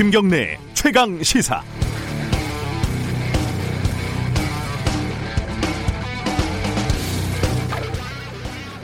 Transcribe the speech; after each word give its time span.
김경래 0.00 0.56
최강 0.72 1.22
시사. 1.22 1.62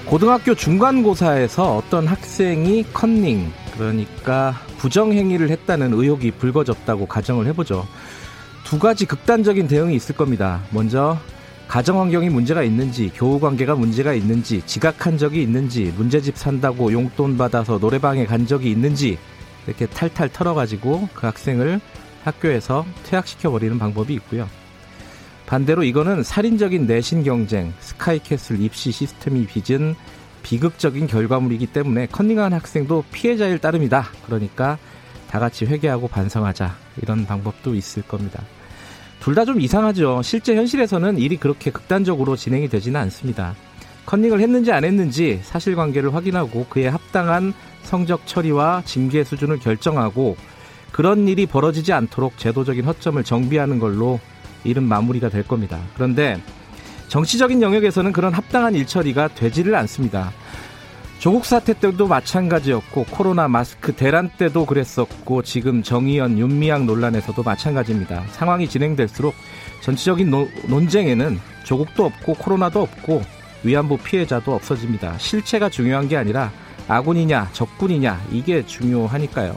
고등학교 0.04 0.54
중간고사에서 0.54 1.78
어떤 1.78 2.06
학생이 2.06 2.84
컨닝, 2.92 3.50
그러니까 3.78 4.60
부정행위를 4.76 5.48
했다는 5.48 5.94
의혹이 5.94 6.32
불거졌다고 6.32 7.06
가정을 7.06 7.46
해보죠. 7.46 7.86
두 8.64 8.78
가지 8.78 9.06
극단적인 9.06 9.68
대응이 9.68 9.96
있을 9.96 10.14
겁니다. 10.14 10.60
먼저, 10.70 11.18
가정환경이 11.66 12.28
문제가 12.28 12.62
있는지, 12.62 13.10
교우관계가 13.14 13.74
문제가 13.74 14.12
있는지, 14.12 14.60
지각한 14.66 15.16
적이 15.16 15.44
있는지, 15.44 15.94
문제집 15.96 16.36
산다고 16.36 16.92
용돈 16.92 17.38
받아서 17.38 17.78
노래방에 17.78 18.26
간 18.26 18.46
적이 18.46 18.70
있는지, 18.72 19.16
이렇게 19.66 19.86
탈탈 19.86 20.28
털어가지고 20.32 21.08
그 21.14 21.26
학생을 21.26 21.80
학교에서 22.24 22.84
퇴학시켜버리는 23.04 23.78
방법이 23.78 24.14
있고요. 24.14 24.48
반대로 25.46 25.84
이거는 25.84 26.22
살인적인 26.24 26.86
내신 26.86 27.22
경쟁, 27.22 27.72
스카이캐슬 27.80 28.60
입시 28.60 28.90
시스템이 28.90 29.46
빚은 29.46 29.94
비극적인 30.42 31.06
결과물이기 31.06 31.66
때문에 31.68 32.06
컨닝한 32.06 32.52
학생도 32.52 33.04
피해자일 33.12 33.58
따름이다. 33.58 34.08
그러니까 34.26 34.78
다 35.30 35.38
같이 35.38 35.64
회개하고 35.66 36.08
반성하자. 36.08 36.76
이런 37.02 37.26
방법도 37.26 37.74
있을 37.74 38.02
겁니다. 38.02 38.42
둘 39.20 39.34
다 39.34 39.44
좀 39.44 39.60
이상하죠. 39.60 40.22
실제 40.22 40.54
현실에서는 40.54 41.18
일이 41.18 41.36
그렇게 41.36 41.70
극단적으로 41.70 42.36
진행이 42.36 42.68
되지는 42.68 43.00
않습니다. 43.02 43.54
컨닝을 44.06 44.40
했는지 44.40 44.72
안 44.72 44.84
했는지 44.84 45.40
사실관계를 45.42 46.14
확인하고 46.14 46.66
그에 46.70 46.86
합당한 46.86 47.52
성적 47.82 48.26
처리와 48.26 48.82
징계 48.84 49.24
수준을 49.24 49.58
결정하고 49.58 50.36
그런 50.92 51.28
일이 51.28 51.46
벌어지지 51.46 51.92
않도록 51.92 52.38
제도적인 52.38 52.84
허점을 52.84 53.22
정비하는 53.22 53.78
걸로 53.78 54.18
일은 54.64 54.84
마무리가 54.84 55.28
될 55.28 55.42
겁니다. 55.46 55.78
그런데 55.94 56.40
정치적인 57.08 57.62
영역에서는 57.62 58.12
그런 58.12 58.32
합당한 58.32 58.74
일처리가 58.74 59.28
되지를 59.28 59.74
않습니다. 59.74 60.32
조국 61.18 61.44
사태 61.44 61.72
때도 61.72 62.06
마찬가지였고 62.06 63.04
코로나 63.10 63.48
마스크 63.48 63.94
대란 63.94 64.30
때도 64.36 64.66
그랬었고 64.66 65.42
지금 65.42 65.82
정의연 65.82 66.38
윤미향 66.38 66.86
논란에서도 66.86 67.42
마찬가지입니다. 67.42 68.24
상황이 68.32 68.68
진행될수록 68.68 69.34
전체적인 69.82 70.30
노, 70.30 70.48
논쟁에는 70.68 71.38
조국도 71.64 72.04
없고 72.04 72.34
코로나도 72.34 72.82
없고 72.82 73.22
위안부 73.64 73.98
피해자도 73.98 74.54
없어집니다. 74.54 75.18
실체가 75.18 75.68
중요한 75.68 76.08
게 76.08 76.16
아니라 76.16 76.52
아군이냐 76.88 77.50
적군이냐 77.52 78.26
이게 78.30 78.64
중요하니까요. 78.64 79.56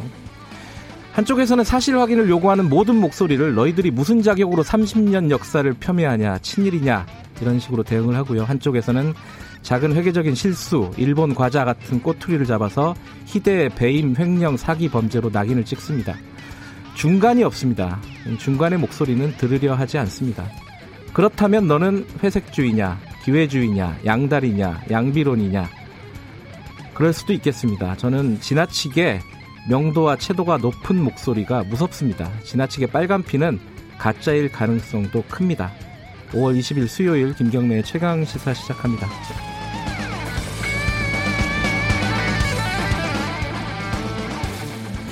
한쪽에서는 1.11 1.63
사실 1.63 1.97
확인을 1.97 2.29
요구하는 2.29 2.69
모든 2.69 2.95
목소리를 2.95 3.53
너희들이 3.53 3.91
무슨 3.91 4.21
자격으로 4.21 4.63
30년 4.63 5.31
역사를 5.31 5.71
폄훼하냐, 5.73 6.37
친일이냐, 6.39 7.05
이런 7.41 7.59
식으로 7.59 7.83
대응을 7.83 8.15
하고요. 8.15 8.43
한쪽에서는 8.43 9.13
작은 9.61 9.95
회계적인 9.95 10.35
실수, 10.35 10.91
일본 10.97 11.35
과자 11.35 11.65
같은 11.65 12.01
꼬투리를 12.01 12.45
잡아서 12.45 12.95
희대의 13.25 13.69
배임, 13.69 14.15
횡령, 14.17 14.55
사기 14.55 14.87
범죄로 14.87 15.29
낙인을 15.29 15.65
찍습니다. 15.65 16.15
중간이 16.95 17.43
없습니다. 17.43 17.99
중간의 18.37 18.79
목소리는 18.79 19.35
들으려 19.37 19.73
하지 19.73 19.97
않습니다. 19.97 20.45
그렇다면 21.11 21.67
너는 21.67 22.05
회색주의냐, 22.23 22.97
기회주의냐, 23.29 23.99
양다리냐, 24.05 24.85
양비론이냐, 24.89 25.69
그럴 26.95 27.13
수도 27.13 27.31
있겠습니다. 27.33 27.95
저는 27.95 28.41
지나치게 28.41 29.19
명도와 29.69 30.15
채도가 30.15 30.57
높은 30.57 31.01
목소리가 31.03 31.63
무섭습니다. 31.63 32.31
지나치게 32.43 32.87
빨간 32.87 33.21
피는 33.21 33.59
가짜일 33.99 34.51
가능성도 34.51 35.23
큽니다. 35.29 35.71
5월 36.31 36.57
20일 36.57 36.87
수요일 36.87 37.35
김경래의 37.35 37.83
최강 37.83 38.25
시사 38.25 38.53
시작합니다. 38.53 39.07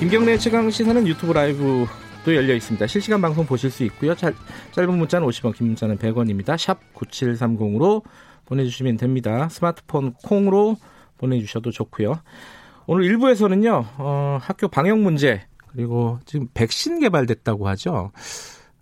김경래의 0.00 0.38
최강 0.40 0.70
시사는 0.70 1.06
유튜브 1.06 1.32
라이브 1.32 1.86
도 2.28 2.36
열려 2.36 2.54
있습니다. 2.54 2.86
실시간 2.86 3.22
방송 3.22 3.46
보실 3.46 3.70
수 3.70 3.84
있고요. 3.84 4.14
짧, 4.14 4.34
짧은 4.72 4.98
문자는 4.98 5.26
50원, 5.26 5.54
긴 5.54 5.68
문자는 5.68 5.96
100원입니다. 5.96 6.58
샵 6.58 6.78
9730으로 6.92 8.02
보내주시면 8.44 8.98
됩니다. 8.98 9.48
스마트폰 9.48 10.12
콩으로 10.12 10.76
보내주셔도 11.16 11.70
좋고요. 11.70 12.20
오늘 12.86 13.04
1부에서는요, 13.04 13.84
어, 13.96 14.38
학교 14.42 14.68
방역 14.68 14.98
문제, 14.98 15.46
그리고 15.68 16.18
지금 16.26 16.48
백신 16.52 17.00
개발됐다고 17.00 17.66
하죠. 17.68 18.12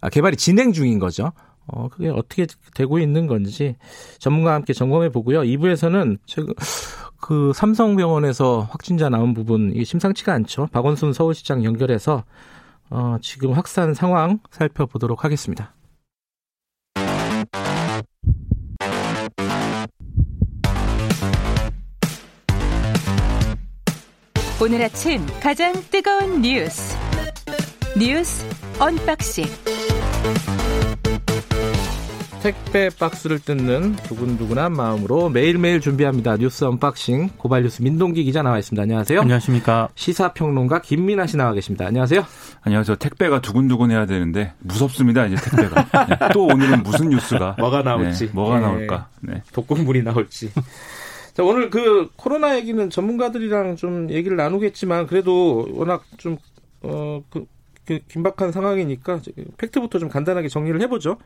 아, 0.01 0.09
개발이 0.09 0.37
진행 0.37 0.73
중인 0.73 0.99
거죠. 0.99 1.31
어, 1.69 1.89
그게 1.89 2.09
어떻게 2.09 2.47
되고 2.75 2.99
있는 2.99 3.29
건지 3.29 3.77
전문가와 4.19 4.57
함께 4.57 4.73
점검해 4.73 5.11
보고요. 5.11 5.43
2부에서는 5.43 6.19
지금 6.27 6.53
그 7.21 7.53
삼성병원에서 7.55 8.69
확진자 8.71 9.09
나온 9.09 9.35
부분 9.35 9.71
이게 9.73 9.85
심상치가 9.85 10.33
않죠. 10.33 10.69
박원순 10.73 11.13
서울시장 11.13 11.65
연결해서 11.65 12.25
어, 12.91 13.17
지금 13.21 13.53
확산 13.53 13.95
상황 13.95 14.39
살펴보도록 14.51 15.25
하겠습니다. 15.25 15.73
오늘 24.59 24.83
아침 24.83 25.25
가장 25.41 25.75
뜨거운 25.91 26.41
뉴스 26.41 26.97
뉴스 27.99 28.45
unboxing 28.81 29.45
택배 32.47 32.91
박스를 32.91 33.41
뜯는 33.41 33.97
두근두근한 33.97 34.73
마음으로 34.73 35.29
매일매일 35.31 35.81
준비합니다. 35.81 36.37
뉴스 36.37 36.63
unboxing 36.63 37.31
고발뉴스 37.39 37.83
민동기 37.83 38.23
기자 38.23 38.43
나와 38.43 38.57
있습니다. 38.61 38.81
안녕하세요. 38.81 39.21
안녕하십니까. 39.21 39.89
시사평론가 39.97 40.81
김민하 40.81 41.27
씨 41.27 41.37
나와 41.37 41.53
계십니다. 41.55 41.87
안녕하세요. 41.87 42.25
안녕하세요. 42.61 42.99
택배가 42.99 43.41
두근두근해야 43.41 44.07
되는데 44.07 44.53
무섭습니다. 44.61 45.27
이제 45.27 45.35
택배가. 45.43 46.07
네. 46.07 46.29
또 46.33 46.45
오늘은 46.45 46.85
무슨 46.85 47.09
뉴스가 47.09 47.57
뭐가 47.59 47.83
나올지 47.83 48.27
네, 48.27 48.33
뭐가 48.33 48.61
나올까. 48.61 49.09
네. 49.23 49.43
독극물이 49.53 50.05
나올지. 50.05 50.53
자, 51.35 51.43
오늘 51.43 51.69
그 51.69 52.11
코로나 52.15 52.55
얘기는 52.57 52.89
전문가들이랑 52.89 53.75
좀 53.75 54.09
얘기를 54.09 54.37
나누겠지만 54.37 55.09
그래도 55.09 55.67
워낙 55.73 56.05
좀 56.17 56.39
어, 56.83 57.21
그, 57.29 57.41
그 57.41 57.47
긴박한 57.87 58.53
상황이니까 58.53 59.21
팩트부터 59.57 59.99
좀 59.99 60.09
간단하게 60.09 60.49
정리를 60.49 60.81
해보죠. 60.83 61.19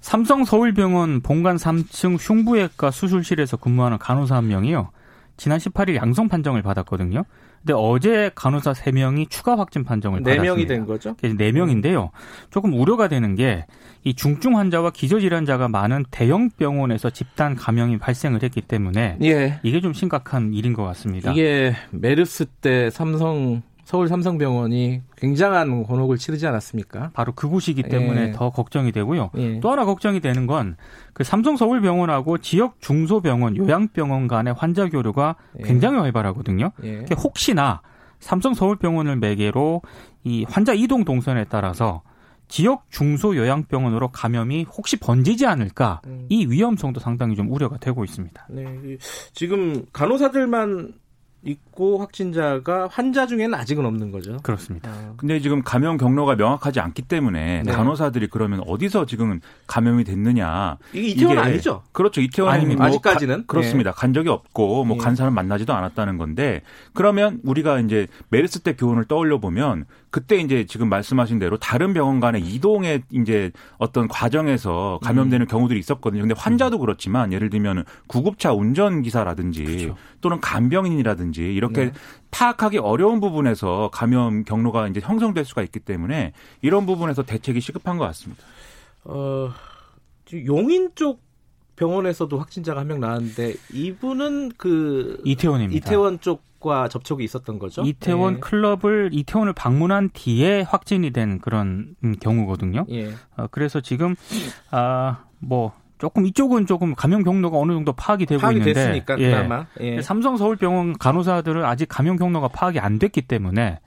삼성 0.00 0.44
서울병원 0.44 1.20
본관 1.20 1.56
3층 1.56 2.16
흉부외과 2.18 2.90
수술실에서 2.90 3.56
근무하는 3.56 3.98
간호사 3.98 4.36
한 4.36 4.48
명이요. 4.48 4.90
지난 5.36 5.58
18일 5.58 5.96
양성 5.96 6.28
판정을 6.28 6.62
받았거든요. 6.62 7.24
근데 7.60 7.74
어제 7.76 8.30
간호사 8.34 8.72
3명이 8.72 9.28
추가 9.28 9.58
확진 9.58 9.84
판정을 9.84 10.20
4 10.20 10.24
받았습니다. 10.24 10.54
4명이 10.54 10.68
된 10.68 10.86
거죠? 10.86 11.14
4명인데요. 11.22 12.10
조금 12.50 12.72
우려가 12.72 13.08
되는 13.08 13.34
게 13.34 13.66
이 14.02 14.14
중증 14.14 14.56
환자와 14.56 14.90
기저질환자가 14.90 15.68
많은 15.68 16.06
대형 16.10 16.48
병원에서 16.50 17.10
집단 17.10 17.54
감염이 17.54 17.98
발생을 17.98 18.42
했기 18.42 18.62
때문에 18.62 19.18
예. 19.22 19.60
이게 19.62 19.80
좀 19.80 19.92
심각한 19.92 20.54
일인 20.54 20.72
것 20.72 20.84
같습니다. 20.84 21.32
이게 21.32 21.74
메르스 21.90 22.46
때 22.46 22.88
삼성 22.88 23.62
서울 23.90 24.06
삼성병원이 24.06 25.02
굉장한 25.16 25.82
곤혹을 25.82 26.16
치르지 26.16 26.46
않았습니까? 26.46 27.10
바로 27.12 27.32
그곳이기 27.32 27.82
때문에 27.82 28.28
예. 28.28 28.32
더 28.32 28.50
걱정이 28.50 28.92
되고요. 28.92 29.30
예. 29.36 29.58
또 29.58 29.68
하나 29.72 29.84
걱정이 29.84 30.20
되는 30.20 30.46
건 30.46 30.76
그 31.12 31.24
삼성 31.24 31.56
서울병원하고 31.56 32.38
지역 32.38 32.80
중소병원, 32.80 33.56
요양병원 33.56 34.28
간의 34.28 34.54
환자 34.56 34.88
교류가 34.88 35.34
예. 35.58 35.64
굉장히 35.64 35.98
활발하거든요. 35.98 36.70
예. 36.84 37.04
혹시나 37.20 37.82
삼성 38.20 38.54
서울병원을 38.54 39.16
매개로 39.16 39.82
이 40.22 40.44
환자 40.48 40.72
이동 40.72 41.04
동선에 41.04 41.46
따라서 41.48 42.02
지역 42.46 42.84
중소 42.90 43.34
요양병원으로 43.36 44.08
감염이 44.12 44.66
혹시 44.70 44.98
번지지 45.00 45.46
않을까 45.46 46.00
음. 46.06 46.26
이 46.28 46.46
위험성도 46.46 47.00
상당히 47.00 47.34
좀 47.34 47.50
우려가 47.50 47.76
되고 47.78 48.04
있습니다. 48.04 48.46
네, 48.50 48.64
이- 48.84 48.98
지금 49.32 49.84
간호사들만 49.92 50.92
있고 51.42 51.98
확진자가 51.98 52.88
환자 52.92 53.26
중에는 53.26 53.54
아직은 53.54 53.86
없는 53.86 54.10
거죠. 54.10 54.36
그렇습니다. 54.42 54.90
아, 54.90 55.14
근데 55.16 55.40
지금 55.40 55.62
감염 55.62 55.96
경로가 55.96 56.36
명확하지 56.36 56.80
않기 56.80 57.02
때문에 57.02 57.62
네. 57.64 57.72
간호사들이 57.72 58.28
그러면 58.30 58.60
어디서 58.66 59.06
지금 59.06 59.40
감염이 59.66 60.04
됐느냐. 60.04 60.76
이게 60.92 61.08
이태원 61.08 61.38
이게- 61.38 61.40
아니죠? 61.46 61.82
그렇죠. 61.92 62.20
이태원은 62.20 62.54
아닙니다. 62.54 62.80
뭐 62.82 62.88
아직까지는? 62.88 63.36
가- 63.38 63.44
그렇습니다. 63.46 63.92
간 63.92 64.12
적이 64.12 64.28
없고 64.28 64.84
뭐 64.84 64.96
예. 64.98 65.00
간 65.02 65.14
사람 65.16 65.34
만나지도 65.34 65.72
않았다는 65.72 66.18
건데 66.18 66.62
그러면 66.92 67.40
우리가 67.44 67.80
이제 67.80 68.06
메르스 68.28 68.60
때 68.60 68.74
교훈을 68.76 69.04
떠올려 69.06 69.38
보면 69.38 69.86
그때 70.10 70.36
이제 70.38 70.66
지금 70.66 70.88
말씀하신 70.88 71.38
대로 71.38 71.56
다른 71.56 71.94
병원 71.94 72.18
간의 72.18 72.42
이동의 72.42 73.04
이제 73.12 73.52
어떤 73.78 74.08
과정에서 74.08 74.98
감염되는 75.04 75.46
경우들이 75.46 75.78
있었거든요. 75.78 76.22
근데 76.22 76.34
환자도 76.36 76.80
그렇지만 76.80 77.32
예를 77.32 77.48
들면 77.48 77.84
구급차 78.08 78.52
운전 78.52 79.02
기사라든지 79.02 79.64
그렇죠. 79.64 79.96
또는 80.20 80.40
간병인이라든지 80.40 81.29
있는지 81.30 81.42
이렇게 81.54 81.86
네. 81.86 81.92
파악하기 82.30 82.78
어려운 82.78 83.20
부분에서 83.20 83.90
감염 83.92 84.44
경로가 84.44 84.88
이제 84.88 85.00
형성될 85.00 85.44
수가 85.44 85.62
있기 85.62 85.80
때문에 85.80 86.32
이런 86.60 86.86
부분에서 86.86 87.22
대책이 87.22 87.60
시급한 87.60 87.96
것 87.96 88.04
같습니다. 88.06 88.42
어, 89.04 89.50
용인 90.32 90.90
쪽 90.94 91.22
병원에서도 91.76 92.38
확진자가 92.38 92.80
한 92.80 92.88
명 92.88 93.00
나왔는데 93.00 93.54
이분은 93.72 94.52
그 94.58 95.20
이태원입니다. 95.24 95.76
이태원 95.88 96.20
쪽과 96.20 96.88
접촉이 96.88 97.24
있었던 97.24 97.58
거죠? 97.58 97.82
이태원 97.82 98.34
예. 98.34 98.40
클럽을 98.40 99.10
이태원을 99.12 99.54
방문한 99.54 100.10
뒤에 100.12 100.60
확진이 100.62 101.10
된 101.12 101.38
그런 101.38 101.94
음, 102.04 102.14
경우거든요. 102.20 102.84
예. 102.90 103.12
어, 103.36 103.46
그래서 103.50 103.80
지금 103.80 104.14
아뭐 104.70 105.72
조금 106.00 106.26
이쪽은 106.26 106.66
조금 106.66 106.94
감염 106.94 107.22
경로가 107.22 107.58
어느 107.58 107.72
정도 107.72 107.92
파악이 107.92 108.26
되고 108.26 108.40
파악이 108.40 108.56
있는데 108.58 108.72
됐으니까 108.72 109.18
예. 109.20 109.30
그나마. 109.30 109.66
예. 109.80 110.00
삼성 110.02 110.36
서울병원 110.36 110.98
간호사들은 110.98 111.64
아직 111.64 111.86
감염 111.88 112.16
경로가 112.16 112.48
파악이 112.48 112.80
안 112.80 112.98
됐기 112.98 113.22
때문에 113.22 113.78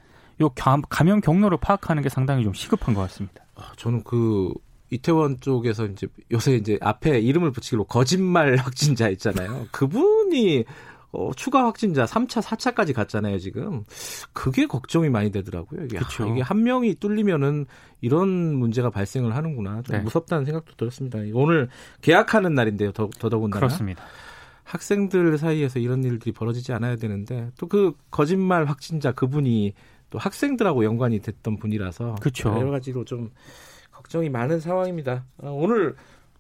요 0.42 0.50
감- 0.50 0.82
감염 0.90 1.20
경로를 1.22 1.58
파악하는 1.60 2.04
게 2.04 2.10
상당히 2.10 2.44
좀 2.44 2.54
시급한 2.54 2.94
것 2.96 3.02
같습니다. 3.02 3.44
아, 3.56 3.72
저는 3.78 4.04
그 4.04 4.54
이태원 4.92 5.38
쪽에서 5.42 5.86
이제 5.88 6.08
요새 6.32 6.54
이제 6.56 6.78
앞에 6.82 7.20
이름을 7.20 7.52
붙이기로 7.52 7.86
거짓말 7.86 8.56
확진자 8.62 9.10
있잖아요. 9.10 9.66
그분이 9.72 10.66
어, 11.14 11.32
추가 11.36 11.66
확진자 11.66 12.06
3차, 12.06 12.42
4차까지 12.42 12.94
갔잖아요, 12.94 13.38
지금. 13.38 13.84
그게 14.34 14.66
걱정이 14.66 15.10
많이 15.10 15.32
되더라고요. 15.32 15.86
이게. 15.86 16.00
아, 16.00 16.02
이게 16.32 16.42
한 16.42 16.64
명이 16.64 16.96
뚫리면은 16.96 17.66
이런 18.02 18.28
문제가 18.56 18.90
발생을 18.90 19.36
하는구나. 19.36 19.84
좀 19.84 19.98
네. 19.98 20.02
무섭다는 20.02 20.46
생각도 20.46 20.74
들었습니다. 20.76 21.20
오늘 21.34 21.70
개학하는 22.02 22.56
날인데요, 22.56 22.92
더, 22.94 23.10
더더군다나. 23.20 23.60
그렇습니다. 23.60 24.04
학생들 24.64 25.38
사이에서 25.38 25.80
이런 25.80 26.04
일들이 26.04 26.32
벌어지지 26.32 26.74
않아야 26.74 26.96
되는데 26.96 27.52
또 27.58 27.68
그 27.68 27.94
거짓말 28.12 28.66
확진자 28.66 29.12
그분이 29.12 29.74
또 30.10 30.20
학생들하고 30.20 30.84
연관이 30.86 31.20
됐던 31.20 31.58
분이라서 31.58 32.16
그쵸. 32.22 32.50
여러 32.58 32.72
가지로 32.72 33.04
좀 33.04 33.32
걱정이 33.92 34.30
많은 34.30 34.60
상황입니다. 34.60 35.26
아, 35.42 35.48
오늘 35.50 35.96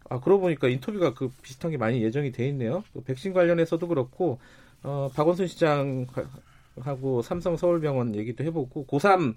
아 0.10 0.20
그러고 0.20 0.42
보니까 0.44 0.68
인터뷰가 0.68 1.14
그 1.14 1.30
비슷한 1.42 1.72
게 1.72 1.78
많이 1.78 2.02
예정이 2.04 2.32
돼 2.32 2.48
있네요. 2.50 2.84
그 2.94 3.02
백신 3.02 3.34
관련해서도 3.34 3.88
그렇고 3.88 4.40
어, 4.84 5.10
박원순 5.16 5.48
시장하고 5.48 7.22
삼성 7.24 7.58
서울병원 7.58 8.16
얘기도 8.16 8.44
해보고 8.44 8.86
고3 8.86 9.36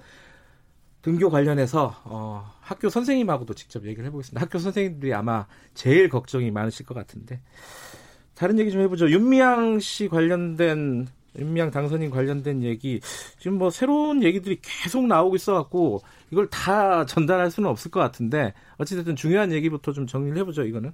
등교 1.02 1.30
관련해서 1.30 1.94
어, 2.04 2.52
학교 2.60 2.88
선생님하고도 2.88 3.54
직접 3.54 3.84
얘기를 3.86 4.04
해보겠습니다. 4.06 4.40
학교 4.40 4.58
선생님들이 4.58 5.14
아마 5.14 5.46
제일 5.72 6.08
걱정이 6.08 6.50
많으실 6.50 6.84
것 6.84 6.94
같은데 6.94 7.40
다른 8.34 8.58
얘기 8.58 8.70
좀 8.72 8.80
해보죠. 8.82 9.08
윤미향 9.08 9.78
씨 9.78 10.08
관련된 10.08 11.06
윤미향 11.38 11.70
당선인 11.70 12.10
관련된 12.10 12.62
얘기 12.62 13.00
지금 13.38 13.58
뭐 13.58 13.70
새로운 13.70 14.22
얘기들이 14.22 14.58
계속 14.62 15.06
나오고 15.06 15.36
있어갖고 15.36 16.00
이걸 16.32 16.48
다 16.48 17.04
전달할 17.06 17.50
수는 17.50 17.68
없을 17.68 17.90
것 17.90 18.00
같은데 18.00 18.52
어찌됐든 18.78 19.16
중요한 19.16 19.52
얘기부터 19.52 19.92
좀 19.92 20.06
정리를 20.06 20.36
해보죠. 20.38 20.64
이거는. 20.64 20.92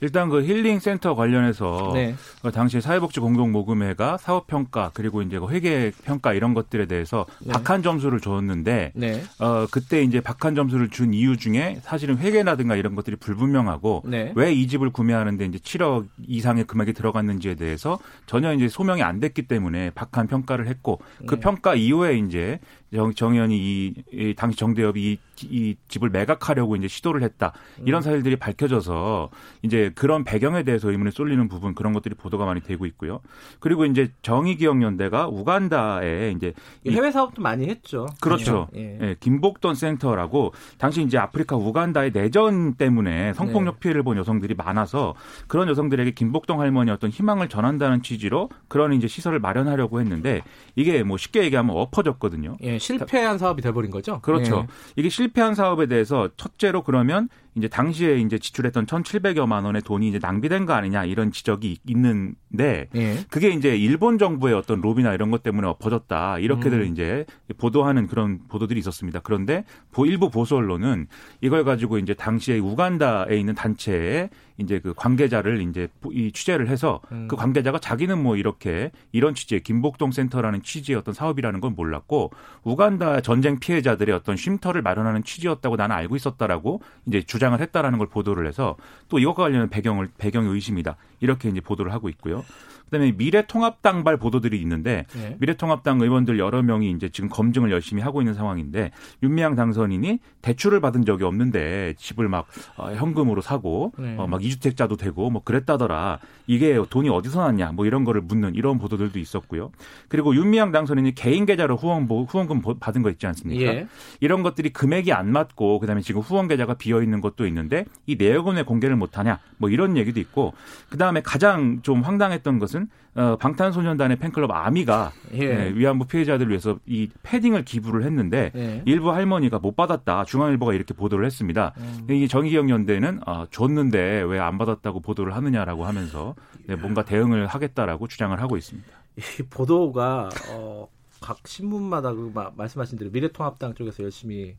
일단 0.00 0.28
그 0.28 0.42
힐링 0.42 0.78
센터 0.78 1.14
관련해서 1.14 1.90
네. 1.94 2.14
어, 2.42 2.50
당시 2.50 2.80
사회복지 2.80 3.20
공동 3.20 3.52
모금회가 3.52 4.18
사업 4.18 4.46
평가 4.46 4.90
그리고 4.94 5.22
이제 5.22 5.38
그 5.38 5.48
회계 5.48 5.92
평가 6.04 6.32
이런 6.32 6.54
것들에 6.54 6.86
대해서 6.86 7.26
네. 7.40 7.52
박한 7.52 7.82
점수를 7.82 8.20
줬는데 8.20 8.92
네. 8.94 9.22
어 9.38 9.66
그때 9.70 10.02
이제 10.02 10.20
박한 10.20 10.54
점수를 10.54 10.90
준 10.90 11.12
이유 11.12 11.36
중에 11.36 11.80
사실은 11.82 12.18
회계라든가 12.18 12.76
이런 12.76 12.94
것들이 12.94 13.16
불분명하고 13.16 14.04
네. 14.06 14.32
왜이 14.34 14.66
집을 14.68 14.90
구매하는데 14.90 15.44
이제 15.44 15.58
7억 15.58 16.06
이상의 16.26 16.64
금액이 16.64 16.92
들어갔는지에 16.92 17.54
대해서 17.54 17.98
전혀 18.26 18.52
이제 18.52 18.68
소명이 18.68 19.02
안 19.02 19.20
됐기 19.20 19.42
때문에 19.42 19.90
박한 19.90 20.26
평가를 20.26 20.66
했고 20.68 21.00
그 21.26 21.34
네. 21.36 21.40
평가 21.40 21.74
이후에 21.74 22.18
이제 22.18 22.60
정, 22.94 23.12
정의원이 23.12 23.56
이, 23.56 23.94
이 24.12 24.34
당시 24.36 24.56
정대협이 24.58 25.12
이, 25.12 25.18
이 25.42 25.76
집을 25.88 26.10
매각하려고 26.10 26.76
이제 26.76 26.88
시도를 26.88 27.22
했다 27.22 27.52
이런 27.84 28.02
사실들이 28.02 28.36
밝혀져서 28.36 29.30
이제 29.62 29.90
그런 29.94 30.24
배경에 30.24 30.62
대해서 30.62 30.90
의문이 30.90 31.10
쏠리는 31.10 31.48
부분 31.48 31.74
그런 31.74 31.92
것들이 31.92 32.14
보도가 32.14 32.44
많이 32.44 32.60
되고 32.60 32.86
있고요. 32.86 33.20
그리고 33.60 33.84
이제 33.84 34.10
정의기억연대가 34.22 35.28
우간다에 35.28 36.32
이제 36.36 36.52
이 36.84 36.90
해외 36.90 37.10
사업도 37.10 37.42
많이 37.42 37.66
했죠. 37.66 38.06
그렇죠. 38.20 38.68
예. 38.76 38.98
예, 39.00 39.16
김복돈 39.20 39.74
센터라고 39.74 40.52
당시 40.78 41.02
이제 41.02 41.18
아프리카 41.18 41.56
우간다의 41.56 42.12
내전 42.12 42.74
때문에 42.74 43.32
성폭력 43.34 43.74
네. 43.74 43.80
피해를 43.80 44.02
본 44.02 44.16
여성들이 44.16 44.54
많아서 44.54 45.14
그런 45.46 45.68
여성들에게 45.68 46.12
김복동 46.12 46.60
할머니 46.60 46.90
어떤 46.90 47.10
희망을 47.10 47.48
전한다는 47.48 48.02
취지로 48.02 48.48
그런 48.68 48.92
이제 48.92 49.08
시설을 49.08 49.40
마련하려고 49.40 50.00
했는데 50.00 50.42
이게 50.76 51.02
뭐 51.02 51.16
쉽게 51.16 51.42
얘기하면 51.44 51.76
엎어졌거든요. 51.76 52.56
예, 52.62 52.78
실패한 52.84 53.38
사업이 53.38 53.62
돼버린 53.62 53.90
거죠. 53.90 54.20
그렇죠. 54.20 54.66
이게 54.96 55.08
실패한 55.08 55.54
사업에 55.54 55.86
대해서 55.86 56.28
첫째로 56.36 56.82
그러면 56.82 57.28
이제 57.56 57.68
당시에 57.68 58.18
이제 58.18 58.38
지출했던 58.38 58.86
1,700여만 58.86 59.64
원의 59.64 59.82
돈이 59.82 60.08
이제 60.08 60.18
낭비된 60.20 60.66
거 60.66 60.72
아니냐 60.72 61.04
이런 61.04 61.30
지적이 61.30 61.78
있는데 61.86 62.88
예. 62.94 63.00
예. 63.00 63.18
그게 63.30 63.50
이제 63.50 63.76
일본 63.76 64.18
정부의 64.18 64.54
어떤 64.54 64.80
로비나 64.80 65.14
이런 65.14 65.30
것 65.30 65.42
때문에 65.42 65.66
엎어졌다. 65.68 66.38
이렇게들 66.38 66.80
음. 66.80 66.92
이제 66.92 67.26
보도하는 67.58 68.06
그런 68.06 68.40
보도들이 68.48 68.78
있었습니다. 68.80 69.20
그런데 69.22 69.64
보- 69.92 70.06
일부 70.06 70.30
보수 70.30 70.56
언론은 70.56 71.06
이걸 71.40 71.64
가지고 71.64 71.98
이제 71.98 72.14
당시에 72.14 72.58
우간다에 72.58 73.36
있는 73.36 73.54
단체에 73.54 74.30
이제 74.56 74.78
그 74.78 74.94
관계자를 74.94 75.62
이제 75.68 75.88
이 76.12 76.30
취재를 76.30 76.68
해서 76.68 77.00
음. 77.10 77.26
그 77.28 77.34
관계자가 77.34 77.80
자기는 77.80 78.22
뭐 78.22 78.36
이렇게 78.36 78.92
이런 79.10 79.34
취지의 79.34 79.62
김복동 79.64 80.12
센터라는 80.12 80.62
취지의 80.62 80.96
어떤 80.96 81.12
사업이라는 81.12 81.60
건 81.60 81.74
몰랐고 81.74 82.30
우간다 82.62 83.20
전쟁 83.20 83.58
피해자들의 83.58 84.14
어떤 84.14 84.36
쉼터를 84.36 84.80
마련하는 84.82 85.24
취지였다고 85.24 85.74
나는 85.76 85.96
알고 85.96 86.14
있었다라고 86.14 86.80
이제 87.06 87.22
주장 87.22 87.43
을 87.52 87.60
했다라는 87.60 87.98
걸 87.98 88.06
보도를 88.08 88.46
해서 88.46 88.76
또 89.08 89.18
이것과 89.18 89.44
관련된 89.44 89.68
배경을 89.68 90.08
배경 90.18 90.46
의심이다 90.46 90.96
이렇게 91.20 91.48
이제 91.48 91.60
보도를 91.60 91.92
하고 91.92 92.08
있고요. 92.08 92.44
그다음에 92.86 93.12
미래통합당발 93.12 94.16
보도들이 94.16 94.60
있는데 94.60 95.06
예. 95.16 95.36
미래통합당 95.40 96.00
의원들 96.00 96.38
여러 96.38 96.62
명이 96.62 96.90
이제 96.90 97.08
지금 97.08 97.28
검증을 97.28 97.70
열심히 97.70 98.02
하고 98.02 98.20
있는 98.20 98.34
상황인데 98.34 98.90
윤미향 99.22 99.56
당선인이 99.56 100.18
대출을 100.42 100.80
받은 100.80 101.04
적이 101.04 101.24
없는데 101.24 101.94
집을 101.96 102.28
막 102.28 102.46
어, 102.76 102.92
현금으로 102.92 103.40
사고 103.40 103.92
네. 103.98 104.16
어, 104.18 104.26
막 104.26 104.44
이주택자도 104.44 104.96
되고 104.96 105.30
뭐 105.30 105.42
그랬다더라. 105.42 106.18
이게 106.46 106.80
돈이 106.88 107.08
어디서 107.08 107.40
났냐 107.40 107.72
뭐 107.72 107.86
이런 107.86 108.04
거를 108.04 108.20
묻는 108.20 108.54
이런 108.54 108.78
보도들도 108.78 109.18
있었고요. 109.18 109.70
그리고 110.08 110.34
윤미향 110.34 110.72
당선인이 110.72 111.14
개인 111.14 111.46
계좌로 111.46 111.76
후원 111.76 112.04
후원금 112.04 112.62
받은 112.78 113.02
거 113.02 113.10
있지 113.10 113.26
않습니까? 113.26 113.64
예. 113.64 113.86
이런 114.20 114.42
것들이 114.42 114.70
금액이 114.70 115.12
안 115.12 115.32
맞고 115.32 115.80
그다음에 115.80 116.00
지금 116.02 116.20
후원 116.20 116.48
계좌가 116.48 116.74
비어 116.74 117.02
있는 117.02 117.20
것도 117.20 117.46
있는데 117.46 117.86
이 118.06 118.16
내역은 118.16 118.56
왜 118.56 118.62
공개를 118.62 118.96
못 118.96 119.18
하냐 119.18 119.38
뭐 119.56 119.70
이런 119.70 119.96
얘기도 119.96 120.20
있고 120.20 120.52
그다음에 120.90 121.22
가장 121.22 121.80
좀 121.82 122.02
황당했던 122.02 122.58
것은 122.58 122.73
어, 123.14 123.36
방탄소년단의 123.38 124.16
팬클럽 124.18 124.50
아미가 124.50 125.12
예. 125.34 125.38
예, 125.40 125.72
위안부 125.74 126.06
피해자들을 126.06 126.48
위해서 126.50 126.78
이 126.86 127.08
패딩을 127.22 127.64
기부를 127.64 128.02
했는데 128.04 128.50
예. 128.56 128.82
일부 128.86 129.12
할머니가 129.12 129.58
못 129.60 129.76
받았다 129.76 130.24
중앙일보가 130.24 130.74
이렇게 130.74 130.94
보도를 130.94 131.24
했습니다. 131.26 131.72
음. 131.78 132.06
이 132.10 132.26
정의기억연대는 132.28 133.20
아, 133.26 133.46
줬는데 133.50 134.22
왜 134.22 134.38
안 134.40 134.58
받았다고 134.58 135.00
보도를 135.00 135.34
하느냐라고 135.34 135.84
하면서 135.86 136.34
네, 136.66 136.76
뭔가 136.76 137.04
대응을 137.04 137.46
하겠다라고 137.46 138.08
주장을 138.08 138.38
하고 138.40 138.56
있습니다. 138.56 138.88
이 139.16 139.42
보도가 139.48 140.28
어, 140.50 140.88
각 141.20 141.38
신문마다 141.46 142.12
그 142.12 142.30
마- 142.34 142.50
말씀하신 142.56 142.98
대로 142.98 143.10
미래통합당 143.10 143.74
쪽에서 143.74 144.02
열심히 144.02 144.56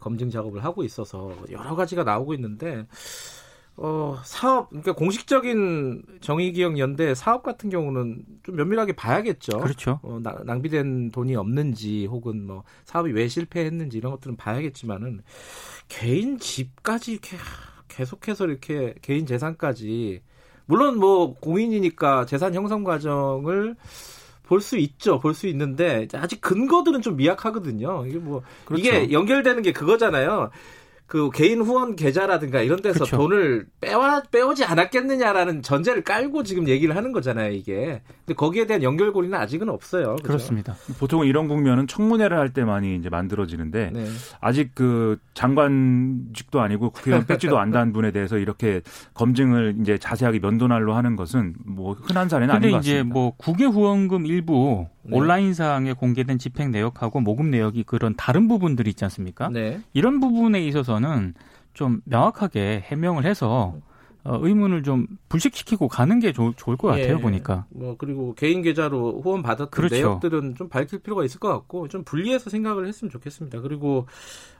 검증 0.00 0.30
작업을 0.30 0.64
하고 0.64 0.84
있어서 0.84 1.34
여러 1.50 1.74
가지가 1.74 2.04
나오고 2.04 2.34
있는데 2.34 2.86
어, 3.78 4.16
사업 4.24 4.70
그러니까 4.70 4.94
공식적인 4.94 6.02
정의기억 6.22 6.78
연대 6.78 7.14
사업 7.14 7.42
같은 7.42 7.68
경우는 7.68 8.24
좀 8.42 8.56
면밀하게 8.56 8.94
봐야겠죠. 8.94 9.58
그렇죠. 9.58 10.00
어, 10.02 10.18
나- 10.22 10.38
낭비된 10.44 11.10
돈이 11.10 11.36
없는지 11.36 12.06
혹은 12.06 12.46
뭐 12.46 12.64
사업이 12.86 13.12
왜 13.12 13.28
실패했는지 13.28 13.98
이런 13.98 14.12
것들은 14.12 14.36
봐야겠지만은 14.36 15.20
개인 15.88 16.38
집까지 16.38 17.12
이렇게 17.12 17.36
계속해서 17.88 18.46
이렇게 18.46 18.94
개인 19.02 19.26
재산까지 19.26 20.22
물론 20.64 20.98
뭐 20.98 21.34
공인이니까 21.34 22.26
재산 22.26 22.54
형성 22.54 22.82
과정을 22.82 23.76
볼 24.48 24.60
수 24.60 24.78
있죠. 24.78 25.18
볼 25.18 25.34
수 25.34 25.48
있는데 25.48 26.06
아직 26.14 26.40
근거들은 26.40 27.02
좀 27.02 27.16
미약하거든요. 27.16 28.06
이게 28.06 28.18
뭐 28.18 28.42
그렇죠. 28.64 28.80
이게 28.80 29.12
연결되는 29.12 29.60
게 29.62 29.72
그거잖아요. 29.72 30.50
그 31.06 31.30
개인 31.30 31.60
후원 31.60 31.94
계좌라든가 31.94 32.60
이런 32.62 32.82
데서 32.82 33.04
그쵸. 33.04 33.16
돈을 33.16 33.66
빼와 33.80 34.24
빼오지 34.30 34.64
않았겠느냐라는 34.64 35.62
전제를 35.62 36.02
깔고 36.02 36.42
지금 36.42 36.68
얘기를 36.68 36.96
하는 36.96 37.12
거잖아요, 37.12 37.52
이게. 37.52 38.02
근데 38.24 38.34
거기에 38.34 38.66
대한 38.66 38.82
연결고리는 38.82 39.36
아직은 39.38 39.68
없어요. 39.68 40.16
그죠? 40.16 40.26
그렇습니다. 40.26 40.74
보통 40.98 41.24
이런 41.24 41.46
국면은 41.46 41.86
청문회를 41.86 42.36
할 42.36 42.52
때만이 42.52 42.96
이제 42.96 43.08
만들어지는데 43.08 43.90
네. 43.92 44.06
아직 44.40 44.74
그 44.74 45.18
장관직도 45.34 46.60
아니고 46.60 46.90
국회의원 46.90 47.24
배지도 47.24 47.58
안단 47.58 47.92
분에 47.92 48.10
대해서 48.10 48.38
이렇게 48.38 48.80
검증을 49.14 49.76
이제 49.80 49.98
자세하게 49.98 50.40
면도날로 50.40 50.94
하는 50.94 51.14
것은 51.14 51.54
뭐 51.64 51.92
흔한 51.92 52.28
사례는 52.28 52.52
근데 52.54 52.66
아닌 52.66 52.76
것 52.76 52.80
이제 52.82 52.94
같습니다. 52.94 53.14
뭐 53.14 53.32
국외 53.36 53.66
후원금 53.66 54.26
일부 54.26 54.86
네. 55.08 55.16
온라인상에 55.16 55.92
공개된 55.92 56.38
집행 56.38 56.72
내역하고 56.72 57.20
모금 57.20 57.50
내역이 57.50 57.84
그런 57.84 58.14
다른 58.16 58.48
부분들이 58.48 58.90
있지 58.90 59.04
않습니까? 59.04 59.48
네. 59.50 59.80
이런 59.92 60.18
부분에 60.18 60.64
있어서 60.66 60.95
는 60.98 61.34
좀 61.76 62.00
명확하게 62.06 62.84
해명을 62.86 63.24
해서 63.24 63.74
어, 64.24 64.38
의문을 64.42 64.82
좀 64.82 65.06
불식시키고 65.28 65.86
가는 65.86 66.18
게 66.18 66.32
좋, 66.32 66.52
좋을 66.56 66.76
것 66.76 66.88
같아요 66.88 67.16
예. 67.16 67.20
보니까. 67.20 67.66
뭐 67.68 67.94
그리고 67.96 68.34
개인 68.34 68.60
계좌로 68.60 69.20
후원 69.22 69.40
받았던 69.40 69.70
그렇죠. 69.70 69.94
내역들은 69.94 70.56
좀 70.56 70.68
밝힐 70.68 70.98
필요가 70.98 71.22
있을 71.22 71.38
것 71.38 71.48
같고 71.48 71.86
좀 71.86 72.02
분리해서 72.02 72.50
생각을 72.50 72.88
했으면 72.88 73.12
좋겠습니다. 73.12 73.60
그리고 73.60 74.06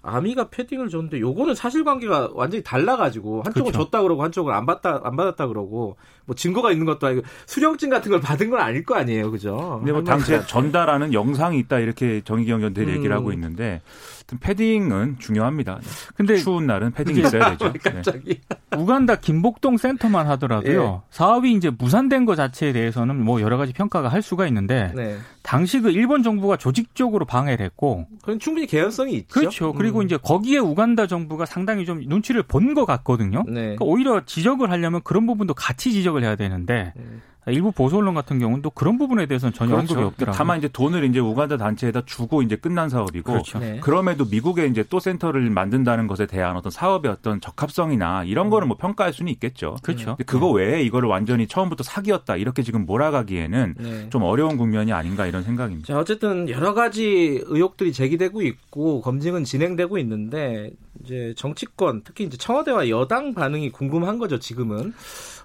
아미가 0.03 0.51
패딩을 0.51 0.89
줬는데 0.89 1.19
요거는 1.19 1.57
사실관계가 1.57 2.31
완전히 2.35 2.63
달라가지고 2.63 3.43
한쪽은 3.45 3.73
그렇죠. 3.73 3.85
줬다 3.87 4.03
그러고 4.03 4.23
한쪽은 4.23 4.55
안 4.55 4.67
받다 4.67 5.01
안 5.03 5.17
받았다 5.17 5.49
그러고 5.49 5.97
뭐 6.27 6.37
증거가 6.37 6.71
있는 6.71 6.87
것도 6.87 7.05
아니고 7.09 7.27
수령증 7.47 7.91
같은 7.91 8.13
걸 8.13 8.21
받은 8.21 8.51
건 8.51 8.61
아닐 8.61 8.85
거 8.85 8.95
아니에요, 8.95 9.33
그죠? 9.33 9.79
근데 9.81 9.91
뭐 9.91 10.05
당시에 10.05 10.47
전달하는 10.47 11.13
영상이 11.13 11.59
있다 11.59 11.81
이렇게 11.81 12.21
정의경 12.21 12.63
연대 12.63 12.83
얘기를 12.83 13.11
음. 13.11 13.17
하고 13.17 13.33
있는데 13.33 13.83
하여튼 14.27 14.39
패딩은 14.41 15.17
중요합니다. 15.21 15.79
근데 16.17 16.37
추운 16.37 16.67
날은 16.67 16.91
패딩이 16.93 17.21
있어야 17.21 17.51
되죠. 17.51 17.71
네. 17.73 17.79
갑자기 17.79 18.41
우간다 18.77 19.17
김복동 19.17 19.77
센터만 19.77 20.27
하더라도요. 20.27 21.03
예. 21.05 21.07
사업이 21.11 21.53
이제 21.53 21.71
무산된 21.71 22.25
것 22.25 22.35
자체에 22.35 22.73
대해서는 22.73 23.23
뭐 23.23 23.41
여러 23.41 23.57
가지 23.57 23.73
평가가 23.73 24.09
할 24.09 24.23
수가 24.23 24.47
있는데 24.49 24.93
네. 24.97 25.17
당시 25.43 25.81
그 25.81 25.91
일본 25.91 26.25
정부가 26.25 26.57
조직적으로 26.57 27.25
방해를 27.25 27.65
했고 27.65 28.07
그건 28.21 28.41
충분히 28.41 28.67
개연성이 28.67 29.15
있죠. 29.15 29.29
그렇죠. 29.41 29.73
그리고 29.73 30.01
음. 30.01 30.05
이제 30.07 30.17
거기에 30.17 30.59
우간다 30.59 31.07
정부가 31.07 31.47
상당히 31.47 31.87
좀 31.87 32.01
눈치를 32.05 32.43
본 32.43 32.67
것 32.75 32.85
같거든요. 32.85 33.45
네. 33.47 33.61
그러니까 33.77 33.85
오히려 33.87 34.25
지적을 34.27 34.71
하려면 34.73 35.01
그런 35.05 35.25
부분도 35.25 35.55
같이 35.55 35.93
지적을 35.93 36.25
해야 36.25 36.35
되는데 36.35 36.93
네. 36.97 37.03
일부 37.47 37.71
보수 37.71 37.97
언론 37.97 38.15
같은 38.15 38.39
경우는 38.39 38.63
또 38.63 38.71
그런 38.71 38.99
부분에 38.99 39.27
대해서는 39.27 39.53
전혀 39.53 39.75
언급이 39.75 39.93
없더라고요. 39.93 40.17
그렇죠. 40.17 40.37
다만 40.37 40.59
이제 40.59 40.69
돈을 40.69 41.05
이제 41.05 41.21
우간다 41.21 41.57
단체에다 41.57 42.03
주고 42.05 42.43
이제 42.43 42.57
끝난 42.57 42.89
사업이고 42.89 43.33
그렇죠. 43.33 43.59
네. 43.59 43.79
그럼에도 43.81 44.25
미국에 44.25 44.67
이제 44.67 44.85
또 44.89 44.99
센터를 44.99 45.49
만든다는 45.51 46.07
것에 46.07 46.27
대한 46.27 46.57
어떤 46.57 46.71
사업의 46.71 47.11
어떤 47.11 47.41
적합성이나 47.41 48.25
이런 48.25 48.51
거는 48.51 48.69
뭐 48.69 48.77
평가할 48.77 49.13
수는 49.13 49.31
있겠죠. 49.33 49.77
그렇죠. 49.83 50.17
근데 50.17 50.25
그거 50.25 50.51
외에 50.51 50.83
이거를 50.83 51.09
완전히 51.09 51.47
처음부터 51.47 51.85
사기였다 51.85 52.37
이렇게 52.37 52.63
지금 52.63 52.85
몰아가기에는 52.85 53.75
네. 53.79 54.11
좀 54.11 54.23
어려운 54.23 54.57
국면이 54.57 54.93
아닌가 54.93 55.27
이런 55.27 55.43
생각입니다. 55.43 55.87
자, 55.87 55.99
어쨌든 55.99 56.49
여러 56.49 56.75
가지 56.75 57.43
의혹들이 57.47 57.93
제기되고 57.93 58.43
있고 58.43 59.01
검증은 59.03 59.45
진행되고 59.45 59.99
있는데 59.99 60.71
이제 61.05 61.35
정치권 61.37 62.03
특히 62.05 62.25
이제 62.25 62.37
청와대와 62.37 62.89
여당 62.89 63.35
반응이 63.35 63.71
궁금한 63.71 64.19
거죠, 64.19 64.39
지금은. 64.39 64.93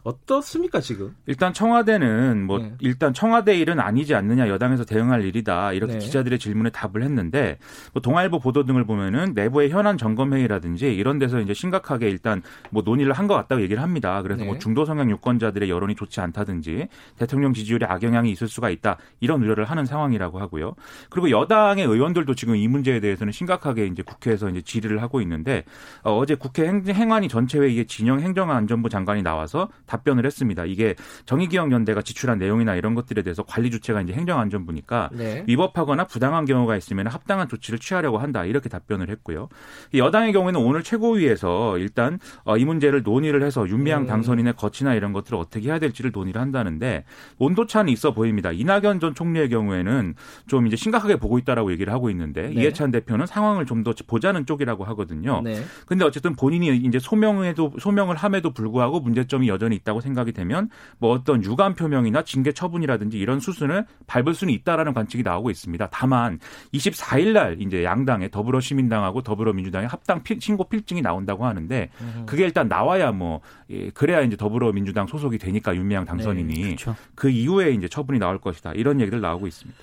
어떻습니까, 0.04 0.80
지금? 0.82 1.16
일단 1.28 1.54
청와대는 1.54 2.44
뭐 2.48 2.58
네. 2.58 2.74
일단 2.80 3.14
청와대 3.14 3.56
일은 3.56 3.80
아니지 3.80 4.16
않느냐 4.16 4.48
여당에서 4.48 4.84
대응할 4.84 5.24
일이다 5.24 5.74
이렇게 5.74 5.94
네. 5.94 6.00
기자들의 6.00 6.40
질문에 6.40 6.72
답을 6.72 7.04
했는데 7.04 7.60
뭐 7.94 8.02
동아일보 8.02 8.40
보도 8.40 8.66
등을 8.66 8.84
보면은 8.86 9.34
내부의 9.36 9.70
현안 9.70 10.00
점검 10.00 10.34
회의라든지 10.34 10.92
이런 10.92 11.20
데서 11.20 11.40
이제 11.40 11.54
심각하게 11.54 12.10
일단 12.10 12.42
뭐 12.72 12.82
논의를 12.84 13.14
한 13.14 13.28
것 13.28 13.36
같다고 13.36 13.62
얘기를 13.62 13.84
합니다. 13.84 14.20
그래서 14.24 14.42
네. 14.42 14.48
뭐 14.48 14.58
중도 14.58 14.84
성향 14.84 15.10
유권자들의 15.12 15.70
여론이 15.70 15.94
좋지 15.94 16.20
않다든지 16.20 16.88
대통령 17.20 17.54
지지율에 17.54 17.86
악영향이 17.86 18.32
있을 18.32 18.48
수가 18.48 18.72
있다 18.72 18.98
이런 19.20 19.44
우려를 19.44 19.66
하는 19.66 19.86
상황이라고 19.86 20.40
하고요. 20.40 20.74
그리고 21.12 21.30
여당의 21.30 21.86
의원들도 21.86 22.34
지금 22.34 22.56
이 22.56 22.68
문제에 22.68 23.00
대해서는 23.00 23.32
심각하게 23.32 23.86
이제 23.86 24.02
국회에서 24.02 24.50
이제 24.50 24.62
질의를 24.64 25.04
하고 25.04 25.22
있는 25.22 25.41
데 25.44 25.64
어, 26.04 26.26
제 26.26 26.36
국회 26.36 26.66
행, 26.68 26.84
행안위 26.88 27.28
전체 27.28 27.60
회의에 27.60 27.84
진영 27.84 28.20
행정안전부 28.22 28.90
장관이 28.90 29.22
나와서 29.22 29.70
답변을 29.86 30.26
했습니다. 30.26 30.66
이게 30.66 30.96
정의기억 31.26 31.72
연대가 31.72 32.02
지출한 32.02 32.38
내용이나 32.40 32.76
이런 32.76 32.96
것들에 32.96 33.22
대해서 33.22 33.44
관리 33.44 33.70
주체가 33.70 34.02
이제 34.02 34.14
행정안전부니까 34.14 35.10
네. 35.14 35.44
위법하거나 35.48 36.06
부당한 36.06 36.46
경우가 36.46 36.78
있으면 36.78 37.08
합당한 37.08 37.48
조치를 37.50 37.80
취하려고 37.80 38.18
한다 38.18 38.46
이렇게 38.46 38.70
답변을 38.70 39.10
했고요. 39.10 39.50
이 39.92 40.00
여당의 40.00 40.34
경우에는 40.34 40.60
오늘 40.60 40.84
최고위에서 40.84 41.78
일단 41.78 42.20
어, 42.46 42.58
이 42.58 42.66
문제를 42.66 43.04
논의를 43.04 43.44
해서 43.44 43.68
윤미향 43.68 44.04
음. 44.04 44.08
당선인의 44.08 44.54
거치나 44.56 44.94
이런 44.94 45.12
것들을 45.14 45.38
어떻게 45.38 45.68
해야 45.68 45.80
될지를 45.80 46.12
논의를 46.14 46.40
한다는데 46.42 47.04
온도차는 47.40 47.92
있어 47.92 48.14
보입니다. 48.14 48.52
이낙연 48.52 49.00
전 49.02 49.14
총리의 49.14 49.50
경우에는 49.50 50.16
좀 50.48 50.68
이제 50.68 50.76
심각하게 50.76 51.18
보고 51.18 51.38
있다라고 51.38 51.72
얘기를 51.72 51.92
하고 51.92 52.10
있는데 52.10 52.44
네. 52.44 52.54
이해찬 52.54 52.92
대표는 52.92 53.26
상황을 53.26 53.66
좀 53.66 53.82
더 53.84 53.94
보자는 54.08 54.46
쪽이라고 54.46 54.84
하거든요. 54.86 55.31
네. 55.40 55.64
근데 55.86 56.04
어쨌든 56.04 56.36
본인이 56.36 56.76
이제 56.76 57.00
소명에도 57.00 57.72
소명을 57.80 58.18
함에도 58.18 58.52
불구하고 58.52 59.00
문제점이 59.00 59.48
여전히 59.48 59.78
있다고 59.78 60.02
생각이 60.02 60.34
되면 60.34 60.70
뭐 60.98 61.12
어떤 61.12 61.44
유감 61.44 61.76
표명이나 61.76 62.24
징계 62.24 62.52
처분이라든지 62.52 63.18
이런 63.18 63.40
수순을 63.40 63.86
밟을 64.08 64.34
수는 64.34 64.54
있다라는 64.54 64.94
관측이 64.94 65.24
나오고 65.24 65.50
있습니다. 65.50 65.88
다만 65.92 66.40
24일 66.74 67.32
날 67.32 67.62
이제 67.62 67.84
양당의 67.84 68.32
더불어시민당하고 68.32 69.22
더불어민주당의 69.22 69.88
합당 69.88 70.24
필, 70.24 70.42
신고 70.42 70.66
필증이 70.66 71.02
나온다고 71.02 71.46
하는데 71.46 71.90
그게 72.26 72.44
일단 72.44 72.68
나와야 72.68 73.12
뭐 73.12 73.42
예, 73.70 73.90
그래야 73.92 74.22
이제 74.22 74.36
더불어민주당 74.36 75.08
소속이 75.08 75.38
되니까 75.38 75.76
윤미향 75.76 76.06
당선인이 76.06 76.62
그렇죠. 76.62 76.96
그 77.16 77.30
이후에 77.30 77.72
이제 77.72 77.88
처분이 77.88 78.20
나올 78.20 78.40
것이다 78.40 78.74
이런 78.74 79.00
얘기들 79.00 79.22
나오고 79.22 79.48
있습니다. 79.48 79.80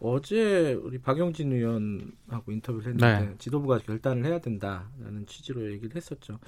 어제 0.00 0.72
우리 0.82 0.98
박영진 0.98 1.52
의원하고 1.52 2.52
인터뷰를 2.52 2.88
했는데 2.94 3.26
네. 3.30 3.34
지도부가 3.38 3.78
결단을 3.78 4.24
해야 4.24 4.38
된다라는 4.40 5.26
취지로 5.26 5.70
얘기를 5.70 5.94
했었죠. 5.94 6.38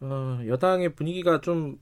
어, 0.00 0.40
여당의 0.46 0.94
분위기가 0.94 1.40
좀 1.40 1.78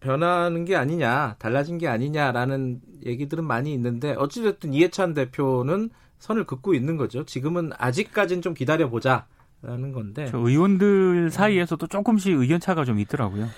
변하는 0.00 0.64
게 0.64 0.74
아니냐, 0.76 1.36
달라진 1.38 1.78
게 1.78 1.86
아니냐라는 1.88 2.80
얘기들은 3.04 3.44
많이 3.44 3.72
있는데 3.74 4.12
어찌됐든 4.14 4.72
이해찬 4.74 5.14
대표는 5.14 5.90
선을 6.18 6.44
긋고 6.44 6.74
있는 6.74 6.96
거죠. 6.96 7.24
지금은 7.24 7.70
아직까지는 7.76 8.42
좀 8.42 8.54
기다려 8.54 8.88
보자라는 8.90 9.92
건데. 9.92 10.26
저 10.30 10.38
의원들 10.38 11.30
사이에서도 11.30 11.86
조금씩 11.86 12.38
의견 12.38 12.58
차가 12.58 12.84
좀 12.84 12.98
있더라고요. 12.98 13.48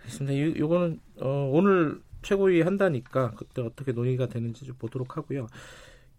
알겠습니다. 0.00 0.32
이- 0.34 0.58
요거는 0.58 1.00
어, 1.20 1.50
오늘 1.52 2.00
최고위 2.22 2.62
한다니까 2.62 3.32
그때 3.36 3.62
어떻게 3.62 3.92
논의가 3.92 4.26
되는지 4.26 4.64
좀 4.66 4.76
보도록 4.78 5.16
하고요. 5.16 5.46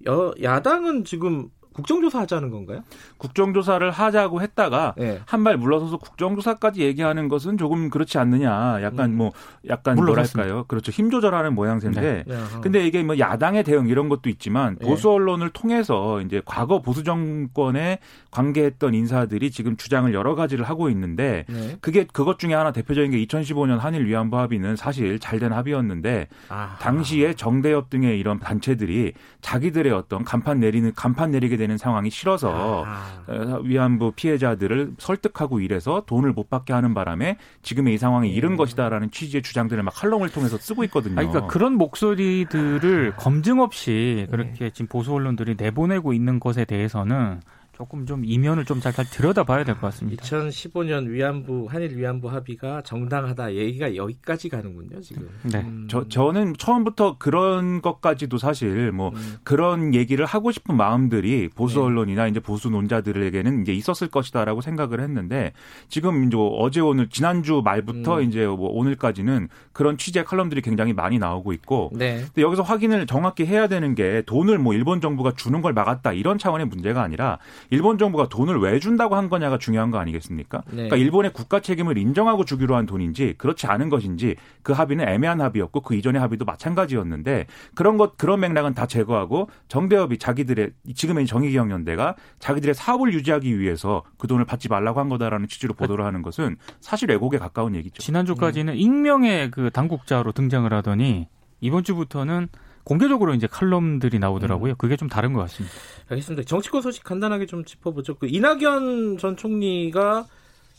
여, 0.07 0.33
야당은 0.41 1.05
지금 1.05 1.49
국정조사 1.73 2.19
하자는 2.21 2.49
건가요? 2.49 2.83
국정조사를 3.17 3.89
하자고 3.89 4.41
했다가 4.41 4.95
네. 4.97 5.21
한발 5.25 5.57
물러서서 5.57 5.97
국정조사까지 5.97 6.81
얘기하는 6.81 7.27
것은 7.29 7.57
조금 7.57 7.89
그렇지 7.89 8.17
않느냐. 8.17 8.81
약간 8.81 9.11
음. 9.11 9.17
뭐 9.17 9.31
약간 9.67 9.95
물러섰습니다. 9.95 10.37
뭐랄까요? 10.37 10.65
그렇죠. 10.67 10.91
힘 10.91 11.09
조절하는 11.09 11.53
모양새인데. 11.55 12.23
네, 12.27 12.35
어. 12.35 12.61
근데 12.61 12.85
이게 12.85 13.03
뭐 13.03 13.17
야당의 13.17 13.63
대응 13.63 13.87
이런 13.87 14.09
것도 14.09 14.29
있지만 14.29 14.77
네. 14.79 14.87
보수 14.87 15.09
언론을 15.11 15.49
통해서 15.49 16.21
이제 16.21 16.41
과거 16.45 16.81
보수 16.81 17.03
정권에 17.03 17.99
관계했던 18.31 18.93
인사들이 18.93 19.51
지금 19.51 19.77
주장을 19.77 20.11
여러 20.13 20.35
가지를 20.35 20.65
하고 20.65 20.89
있는데 20.89 21.45
네. 21.47 21.77
그게 21.81 22.05
그것 22.05 22.39
중에 22.39 22.53
하나 22.53 22.71
대표적인 22.71 23.11
게 23.11 23.25
2015년 23.25 23.77
한일 23.77 24.05
위안부 24.05 24.37
합의는 24.37 24.75
사실 24.75 25.19
잘된 25.19 25.53
합의였는데 25.53 26.27
아하. 26.49 26.77
당시에 26.79 27.33
정대협 27.33 27.89
등의 27.89 28.19
이런 28.19 28.39
단체들이 28.39 29.13
자기들의 29.41 29.91
어떤 29.91 30.23
간판 30.23 30.59
내리는 30.59 30.91
간판 30.95 31.31
내리게 31.31 31.57
되는 31.63 31.77
상황이 31.77 32.09
싫어서 32.09 32.83
아하. 32.85 33.23
어, 33.27 33.59
위안부 33.63 34.13
피해자들을 34.15 34.95
설득하고 34.97 35.61
이래서 35.61 36.03
돈을 36.05 36.33
못 36.33 36.49
받게 36.49 36.73
하는 36.73 36.93
바람에 36.93 37.37
지금의 37.61 37.93
이 37.93 37.97
상황이 37.97 38.29
네. 38.29 38.35
이른 38.35 38.57
것이다라는 38.57 39.11
취지의 39.11 39.43
주장들을 39.43 39.81
막 39.81 39.93
칼럼을 39.95 40.29
통해서 40.29 40.57
쓰고 40.57 40.83
있거든요. 40.85 41.17
아니, 41.19 41.29
그러니까 41.29 41.51
그런 41.51 41.73
목소리들을 41.77 43.13
검증 43.15 43.61
없이 43.61 44.27
그렇게 44.29 44.71
지금 44.71 44.87
보수 44.87 45.13
언론들이 45.13 45.55
내보내고 45.57 46.13
있는 46.13 46.39
것에 46.39 46.65
대해서는 46.65 47.39
조금 47.75 48.05
좀 48.05 48.23
이면을 48.23 48.65
좀 48.65 48.79
잘 48.79 48.93
들여다봐야 48.93 49.63
될 49.63 49.75
것 49.75 49.81
같습니다. 49.87 50.23
2015년 50.23 51.07
위안부 51.07 51.67
한일 51.69 51.97
위안부 51.97 52.29
합의가 52.29 52.81
정당하다 52.83 53.55
얘기가 53.55 53.95
여기까지 53.95 54.49
가는군요 54.49 54.99
지금. 55.01 55.29
네. 55.43 55.59
음. 55.59 55.87
저, 55.89 56.07
저는 56.07 56.53
처음부터 56.57 57.17
그런 57.17 57.81
것까지도 57.81 58.37
사실 58.37 58.91
뭐 58.91 59.09
음. 59.15 59.37
그런 59.43 59.93
얘기를 59.95 60.25
하고 60.25 60.51
싶은 60.51 60.75
마음들이 60.75 61.49
보수 61.49 61.79
네. 61.79 61.85
언론이나 61.85 62.27
이제 62.27 62.39
보수 62.39 62.69
논자들에게는 62.69 63.61
이제 63.61 63.73
있었을 63.73 64.09
것이다라고 64.09 64.61
생각을 64.61 64.99
했는데 65.01 65.53
지금 65.87 66.25
이제 66.25 66.35
뭐 66.35 66.49
어제 66.59 66.81
오늘 66.81 67.07
지난주 67.09 67.61
말부터 67.63 68.17
음. 68.17 68.23
이제 68.23 68.45
뭐 68.45 68.69
오늘까지는 68.69 69.47
그런 69.71 69.97
취재 69.97 70.23
칼럼들이 70.23 70.61
굉장히 70.61 70.93
많이 70.93 71.17
나오고 71.19 71.53
있고 71.53 71.91
네. 71.93 72.17
근데 72.25 72.41
여기서 72.41 72.61
확인을 72.63 73.07
정확히 73.07 73.45
해야 73.45 73.67
되는 73.67 73.95
게 73.95 74.21
돈을 74.25 74.59
뭐 74.59 74.73
일본 74.73 75.01
정부가 75.01 75.33
주는 75.35 75.61
걸 75.61 75.73
막았다 75.73 76.13
이런 76.13 76.37
차원의 76.37 76.67
문제가 76.67 77.01
아니라 77.01 77.39
일본 77.73 77.97
정부가 77.97 78.29
돈을 78.29 78.59
왜 78.59 78.77
준다고 78.77 79.15
한 79.15 79.29
거냐가 79.29 79.57
중요한 79.57 79.89
거 79.89 79.97
아니겠습니까? 79.97 80.61
네. 80.67 80.75
그러니까 80.75 80.95
일본의 80.97 81.33
국가 81.33 81.59
책임을 81.59 81.97
인정하고 81.97 82.45
주기로 82.45 82.75
한 82.75 82.85
돈인지 82.85 83.33
그렇지 83.39 83.65
않은 83.65 83.89
것인지 83.89 84.35
그 84.61 84.73
합의는 84.73 85.09
애매한 85.09 85.41
합의였고 85.41 85.81
그 85.81 85.95
이전의 85.95 86.21
합의도 86.21 86.45
마찬가지였는데 86.45 87.47
그런 87.73 87.97
것 87.97 88.15
그런 88.15 88.41
맥락은 88.41 88.75
다 88.75 88.85
제거하고 88.85 89.49
정대협이 89.69 90.19
자기들의 90.19 90.69
지금의 90.93 91.25
정의기억연대가 91.25 92.15
자기들의 92.37 92.75
사업을 92.75 93.11
유지하기 93.11 93.59
위해서 93.59 94.03
그 94.19 94.27
돈을 94.27 94.45
받지 94.45 94.69
말라고 94.69 94.99
한 94.99 95.09
거다라는 95.09 95.47
취지로 95.47 95.73
보도를 95.73 96.05
하는 96.05 96.21
것은 96.21 96.57
사실 96.79 97.09
왜곡에 97.09 97.39
가까운 97.39 97.73
얘기죠. 97.73 98.03
지난주까지는 98.03 98.75
익명의 98.75 99.49
그 99.49 99.71
당국자로 99.71 100.31
등장을 100.33 100.71
하더니 100.71 101.27
이번 101.59 101.83
주부터는 101.83 102.49
공개적으로 102.83 103.33
이제 103.33 103.47
칼럼들이 103.47 104.19
나오더라고요. 104.19 104.75
그게 104.75 104.95
좀 104.97 105.07
다른 105.07 105.33
것 105.33 105.41
같습니다. 105.41 105.75
알겠습니다. 106.09 106.43
정치권 106.47 106.81
소식 106.81 107.03
간단하게 107.03 107.45
좀 107.45 107.63
짚어보죠. 107.63 108.15
그 108.15 108.27
이낙연 108.27 109.17
전 109.17 109.37
총리가 109.37 110.25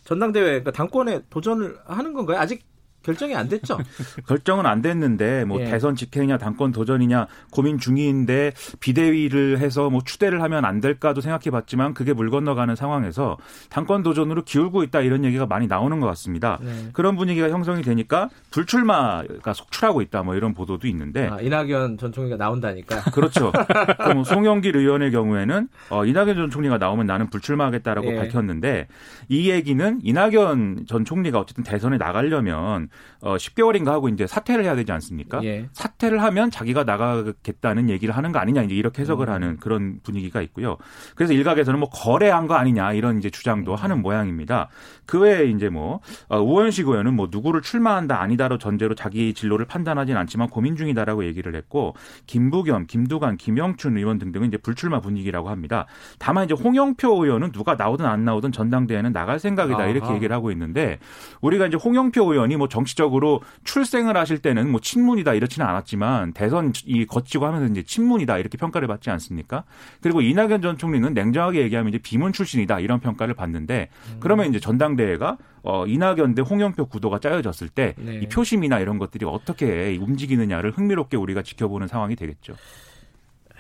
전당대회, 0.05 0.45
그러니까 0.45 0.71
당권에 0.71 1.23
도전을 1.31 1.79
하는 1.87 2.13
건가요? 2.13 2.39
아직 2.39 2.65
결정이 3.05 3.37
안 3.37 3.49
됐죠. 3.49 3.79
결정은 4.27 4.67
안 4.67 4.83
됐는데 4.83 5.45
뭐 5.45 5.61
예. 5.61 5.67
대선 5.67 5.95
직행이냐 5.95 6.39
당권 6.39 6.73
도전이냐 6.73 7.27
고민 7.51 7.79
중인데 7.79 8.53
비대위를 8.81 9.59
해서 9.59 9.91
뭐 9.91 10.01
추대를 10.05 10.43
하면 10.43 10.65
안 10.65 10.81
될까도 10.81 11.21
생각해봤지만 11.21 11.95
그게 11.95 12.13
물 12.13 12.31
건너가는 12.31 12.75
상황에서 12.75 13.37
당권 13.69 14.03
도전으로 14.03 14.43
기울고 14.43 14.83
있다 14.85 15.01
이런 15.01 15.25
얘기가 15.25 15.47
많이 15.47 15.67
나오는 15.67 16.01
것 16.01 16.07
같습니다. 16.09 16.59
네. 16.63 16.89
그런 16.93 17.17
분위기가 17.17 17.51
형성이 17.51 17.83
되니까 17.83 18.31
불출마가 18.51 19.53
속출하고 19.53 20.01
있다 20.03 20.23
뭐 20.23 20.35
이런 20.35 20.55
보도도 20.55 20.89
있는데 20.89 21.29
아, 21.29 21.41
이낙연 21.41 21.99
전 21.99 22.13
총리가 22.13 22.37
나온다니까. 22.37 23.03
그렇죠. 23.13 23.53
그럼 23.99 24.25
송영길 24.25 24.77
의원의 24.77 25.11
경우에는 25.11 25.69
어, 25.91 26.05
이낙연 26.07 26.37
전 26.37 26.51
총리가 26.51 26.79
나오면 26.79 27.07
나는 27.07 27.29
불출마하겠다라고 27.29 28.13
예. 28.13 28.17
밝혔는데 28.17 28.89
이 29.29 29.51
얘기는 29.51 30.01
이낙연 30.03 30.87
전 30.89 31.05
총리가 31.05 31.39
어쨌든 31.39 31.65
대선에 31.65 31.99
나가려면 31.99 32.89
어 33.23 33.37
10개월인가 33.37 33.87
하고 33.87 34.11
이제 34.11 34.27
사퇴를 34.27 34.65
해야 34.65 34.77
되지 34.77 34.93
않습니까? 34.93 35.43
예. 35.45 35.69
사퇴를 35.73 36.23
하면 36.23 36.51
자기가 36.51 36.85
나가겠다는 36.85 37.89
얘기를 37.89 38.15
하는 38.15 38.33
거 38.33 38.39
아니냐 38.39 38.63
이제 38.63 38.75
이렇게 38.75 39.01
해석을 39.01 39.29
음. 39.29 39.33
하는 39.33 39.57
그런 39.57 40.01
분위기가 40.03 40.43
있고요. 40.43 40.77
그래서 41.15 41.33
일각에서는 41.33 41.81
뭐 41.81 41.89
거래한 41.89 42.47
거 42.47 42.55
아니냐 42.55 42.93
이런 42.93 43.17
이제 43.19 43.31
주장도 43.31 43.73
음. 43.73 43.77
하는 43.77 44.03
모양입니다. 44.03 44.69
그 45.07 45.21
외에 45.21 45.47
이제 45.47 45.71
뭐 45.71 46.01
어, 46.29 46.39
우원식 46.39 46.87
의원은 46.87 47.15
뭐 47.15 47.29
누구를 47.31 47.63
출마한다 47.63 48.21
아니다로 48.21 48.59
전제로 48.59 48.95
자기 48.95 49.33
진로를 49.33 49.65
판단하진 49.67 50.17
않지만 50.19 50.51
고민 50.51 50.77
중이다라고 50.77 51.25
얘기를 51.25 51.55
했고 51.55 51.95
김부겸, 52.27 52.87
김두관, 52.87 53.39
김영춘 53.39 53.97
의원 53.97 54.19
등등은 54.19 54.49
이제 54.49 54.59
불출마 54.59 55.01
분위기라고 55.01 55.49
합니다. 55.49 55.87
다만 56.19 56.45
이제 56.45 56.55
홍영표 56.55 57.25
의원은 57.25 57.53
누가 57.53 57.75
나오든 57.75 58.05
안 58.05 58.27
나오든 58.27 58.53
전당대회는 58.53 59.13
나갈 59.15 59.39
생각이다 59.39 59.79
아하. 59.79 59.87
이렇게 59.89 60.13
얘기를 60.15 60.35
하고 60.37 60.51
있는데 60.51 60.99
우리가 61.41 61.67
이제 61.69 61.79
홍영표 61.79 62.31
의원이 62.31 62.57
뭐 62.57 62.69
정 62.75 62.84
치적으로 62.85 63.43
출생을 63.65 64.17
하실 64.17 64.39
때는 64.39 64.71
뭐 64.71 64.81
친문이다 64.81 65.35
이렇지는 65.35 65.67
않았지만 65.67 66.33
대선 66.33 66.73
이 66.85 67.07
거치고 67.07 67.47
하면서 67.47 67.67
이제 67.67 67.83
친문이다 67.83 68.39
이렇게 68.39 68.59
평가를 68.59 68.89
받지 68.89 69.11
않습니까? 69.11 69.65
그리고 70.01 70.21
이낙연 70.21 70.63
전 70.63 70.79
총리는 70.79 71.13
냉정하게 71.15 71.63
얘기하면 71.63 71.91
이제 71.91 71.99
비문 71.99 72.33
출신이다 72.33 72.81
이런 72.81 73.01
평가를 73.01 73.35
받는데 73.35 73.89
음. 74.11 74.17
그러면 74.21 74.49
이제 74.49 74.61
전당대회가 74.61 75.39
어, 75.63 75.87
이낙연 75.87 76.35
대 76.35 76.43
홍영표 76.43 76.87
구도가 76.87 77.21
짜여졌을 77.21 77.69
때이 77.69 77.95
네. 77.97 78.29
표심이나 78.29 78.81
이런 78.81 78.99
것들이 78.99 79.25
어떻게 79.25 79.97
움직이느냐를 80.01 80.71
흥미롭게 80.73 81.17
우리가 81.17 81.43
지켜보는 81.43 81.89
상황이 81.89 82.17
되겠죠. 82.17 82.55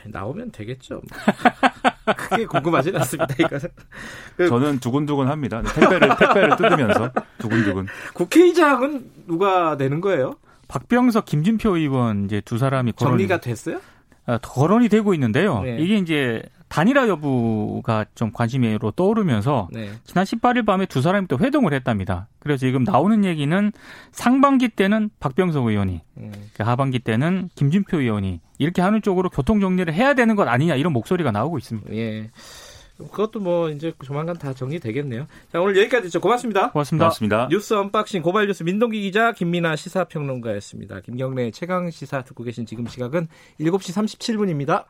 나오면 0.07 0.52
되겠죠. 0.52 1.00
크게 2.12 2.46
궁금하진 2.46 2.96
않습니다. 2.96 3.34
이거는. 3.38 3.61
그, 4.37 4.49
저는 4.49 4.78
두근두근 4.80 5.28
합니다. 5.28 5.62
택배를 5.62 6.16
택배를 6.16 6.56
뜯으면서 6.56 7.11
두근두근. 7.38 7.87
국회의장은 8.14 9.11
누가 9.26 9.76
되는 9.76 10.00
거예요? 10.00 10.37
박병석, 10.68 11.25
김진표 11.25 11.76
의원 11.76 12.25
이제 12.25 12.40
두 12.40 12.58
사람이 12.58 12.94
정리가 12.94 13.40
됐어요? 13.40 13.80
아, 14.26 14.38
거론이 14.38 14.88
되고 14.88 15.12
있는데요. 15.14 15.62
네. 15.62 15.76
이게 15.78 15.96
이제 15.96 16.42
단일화 16.68 17.08
여부가 17.08 18.06
좀 18.14 18.32
관심으로 18.32 18.90
떠오르면서 18.92 19.68
네. 19.70 19.90
지난 20.04 20.25
18일 20.25 20.66
밤에 20.66 20.87
두 20.87 21.02
사람이 21.02 21.28
또 21.28 21.38
회동을 21.38 21.73
했답니다. 21.73 22.26
그래서 22.40 22.61
지금 22.66 22.82
나오는 22.82 23.25
얘기는 23.25 23.73
상반기 24.11 24.68
때는 24.68 25.11
박병석 25.20 25.66
의원이, 25.66 26.00
음. 26.16 26.32
하반기 26.58 26.99
때는 26.99 27.50
김진표 27.54 28.00
의원이 28.00 28.40
이렇게 28.58 28.82
하는 28.82 29.02
쪽으로 29.02 29.30
교통 29.30 29.60
정리를 29.60 29.93
해야 29.93 30.14
되는 30.14 30.36
것 30.36 30.47
아니냐 30.49 30.76
이런 30.76 30.93
목소리가 30.93 31.30
나오고 31.30 31.58
있습니다. 31.58 31.95
예. 31.95 32.30
그것도 32.97 33.40
뭐 33.40 33.71
이제 33.71 33.93
조만간 34.04 34.38
다 34.38 34.52
정리되겠네요. 34.52 35.26
자 35.52 35.60
오늘 35.60 35.76
여기까지 35.78 36.10
죠 36.10 36.21
고맙습니다. 36.21 36.71
고맙습니다. 36.71 37.06
고맙습니다. 37.06 37.49
뉴스 37.50 37.75
unboxing 37.75 38.23
고발 38.23 38.47
뉴스 38.47 38.62
민동기 38.62 39.00
기자 39.00 39.32
김민하 39.32 39.75
시사평론가였습니다. 39.76 41.00
김경래 41.00 41.50
최강 41.50 41.90
시사 41.90 42.23
듣고 42.23 42.45
계신 42.45 42.67
지금 42.67 42.86
시각은 42.86 43.26
7시 43.60 44.19
37분입니다. 44.19 44.84